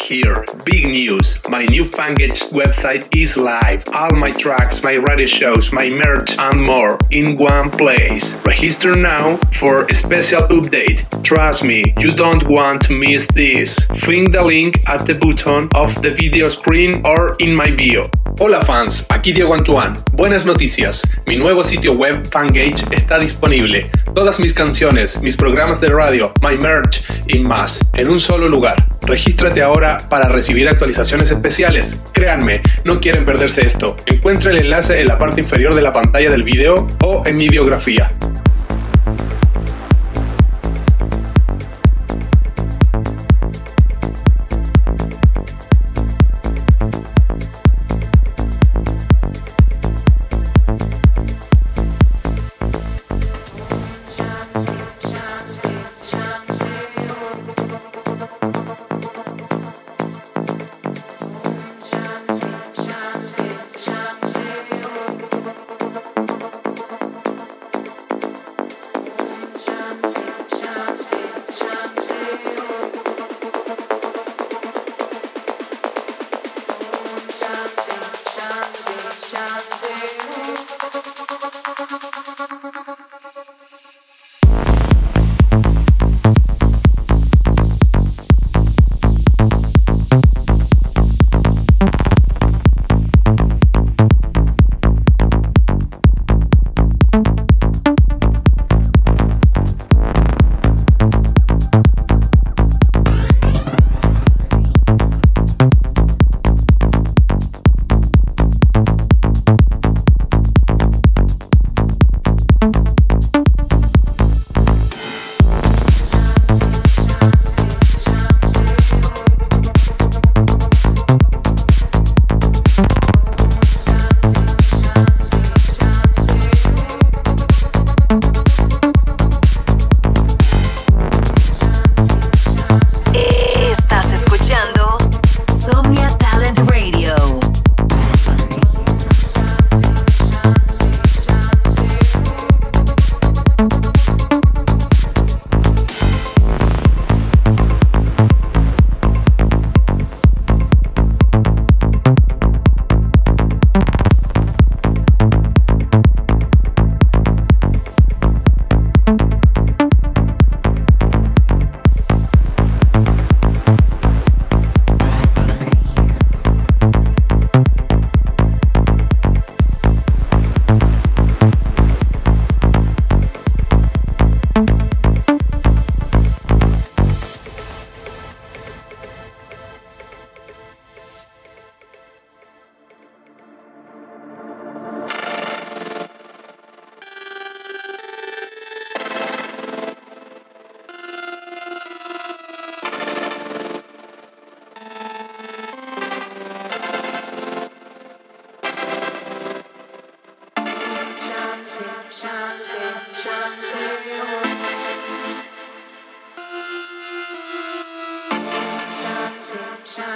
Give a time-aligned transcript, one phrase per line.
[0.00, 0.44] Here.
[0.64, 1.36] Big news.
[1.48, 3.82] My new Fangage website is live.
[3.92, 8.34] All my tracks, my radio shows, my merch, and more in one place.
[8.44, 11.02] Register now for a special update.
[11.24, 13.76] Trust me, you don't want to miss this.
[14.04, 18.08] Find the link at the button of the video screen or in my bio.
[18.44, 19.96] Hola fans, aquí Diego Antoine.
[20.14, 21.00] Buenas noticias.
[21.28, 23.88] Mi nuevo sitio web Fangage está disponible.
[24.16, 28.84] Todas mis canciones, mis programas de radio, my merch y más en un solo lugar.
[29.02, 32.02] Regístrate ahora para recibir actualizaciones especiales.
[32.14, 33.96] Créanme, no quieren perderse esto.
[34.06, 37.46] Encuentra el enlace en la parte inferior de la pantalla del video o en mi
[37.48, 38.10] biografía.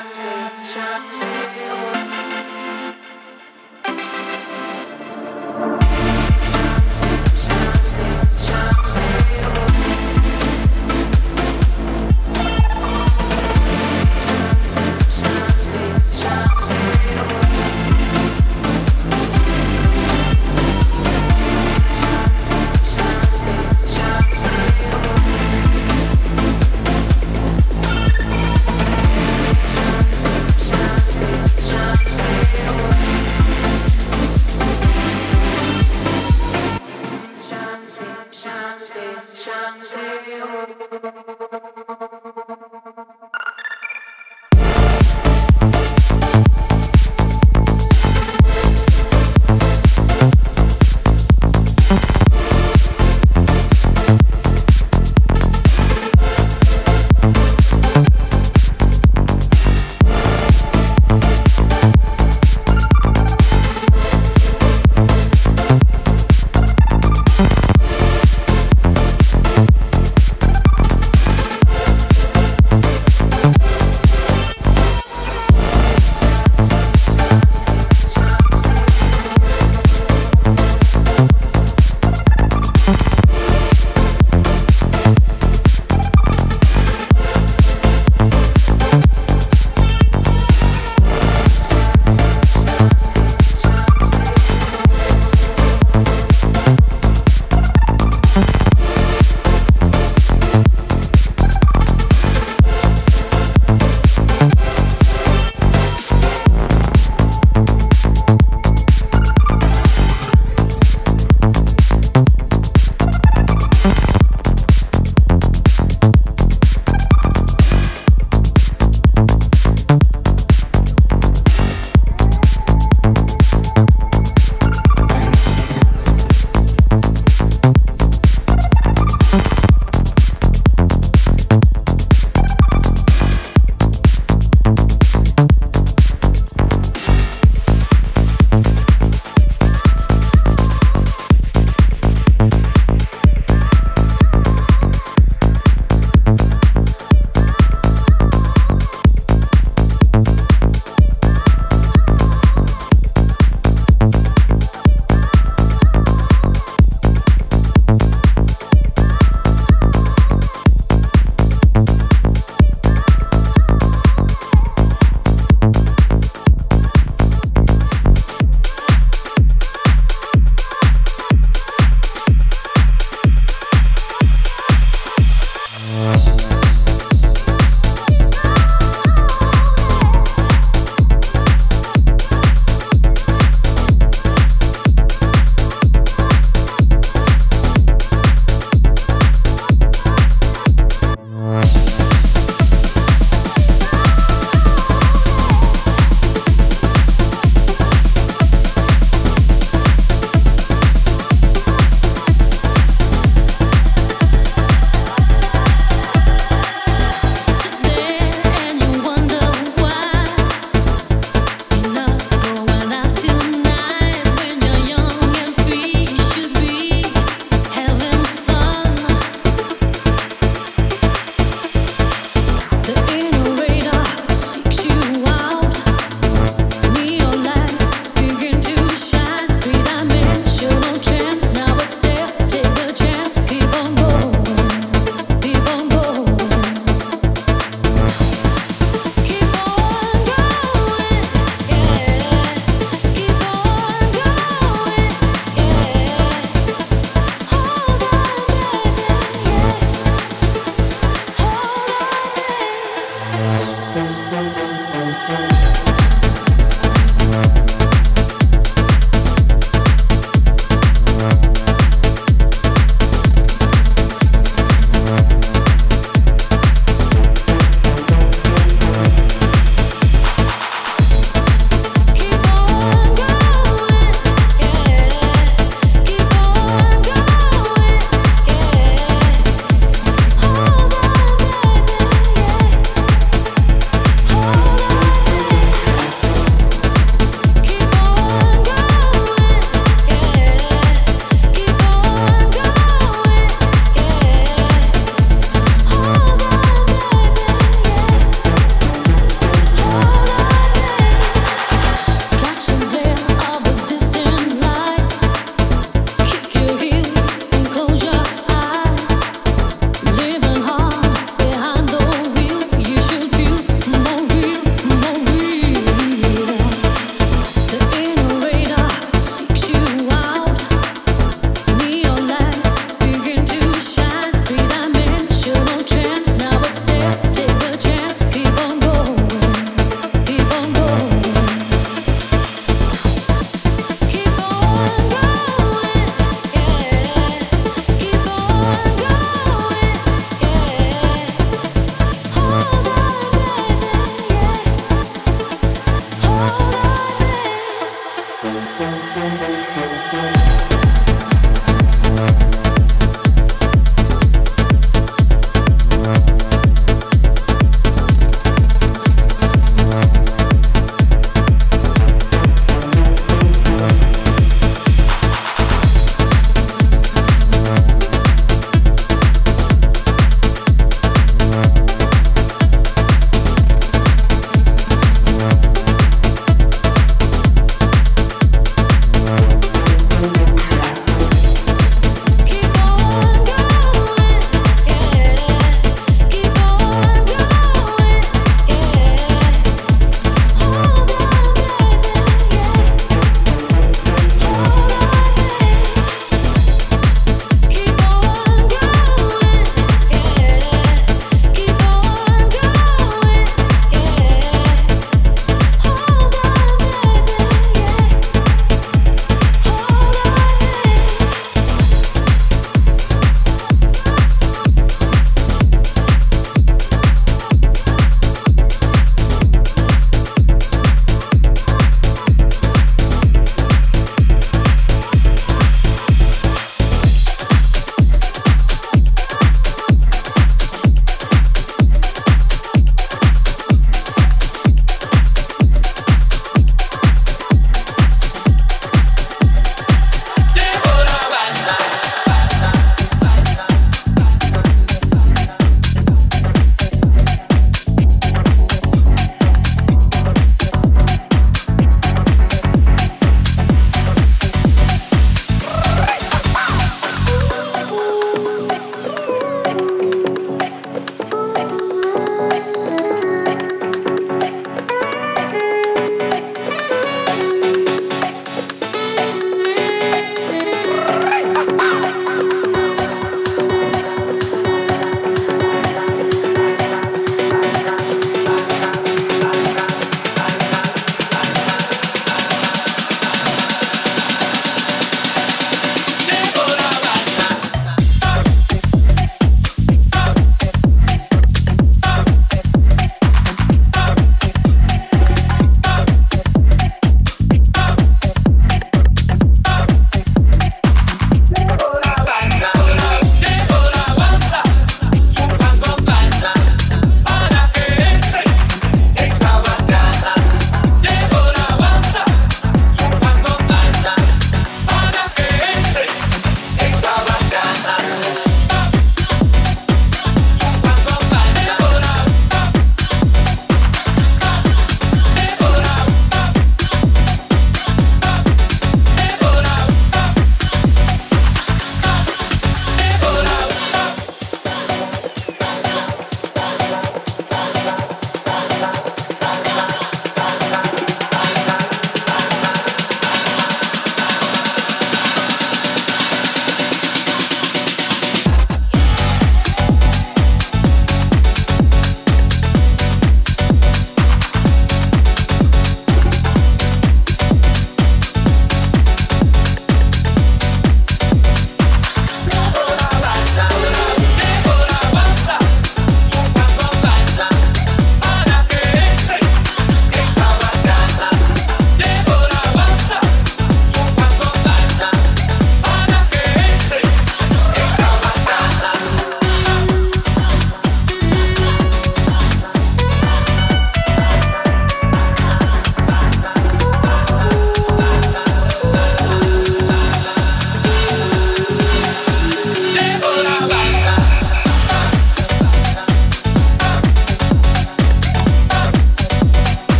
[0.00, 1.37] shine.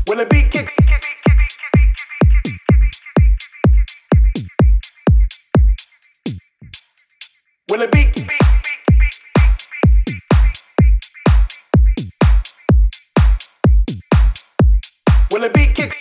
[0.08, 0.74] When the beat kicks.
[7.68, 8.26] When the beat.
[15.30, 16.00] When the beat kicks.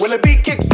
[0.00, 0.73] When the beat kicks.